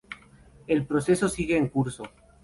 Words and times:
El 0.65 0.87
proceso 0.87 1.29
sigue 1.29 1.55
en 1.57 1.67
curso. 1.69 2.05